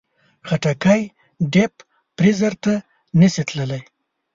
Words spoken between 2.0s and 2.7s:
فریزر